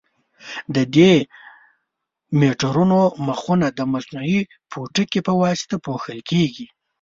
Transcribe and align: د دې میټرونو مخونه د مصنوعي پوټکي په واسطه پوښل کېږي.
د 0.75 0.77
دې 0.95 1.11
میټرونو 2.39 2.99
مخونه 3.27 3.67
د 3.77 3.79
مصنوعي 3.93 4.39
پوټکي 4.71 5.19
په 5.27 5.33
واسطه 5.41 5.75
پوښل 5.85 6.19
کېږي. 6.29 6.67